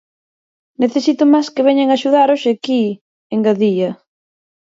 Necesito 0.83 1.23
mans 1.31 1.49
que 1.55 1.65
veñan 1.67 1.89
axudar 1.91 2.27
hoxe 2.33 2.49
aquí, 2.53 2.83
engadía. 3.35 3.89